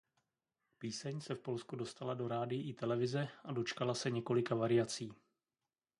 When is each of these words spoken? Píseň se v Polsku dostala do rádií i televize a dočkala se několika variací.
Píseň 0.77 1.21
se 1.21 1.35
v 1.35 1.39
Polsku 1.39 1.75
dostala 1.75 2.13
do 2.13 2.27
rádií 2.27 2.69
i 2.69 2.73
televize 2.73 3.27
a 3.43 3.51
dočkala 3.51 3.93
se 3.95 4.09
několika 4.09 4.55
variací. 4.55 5.13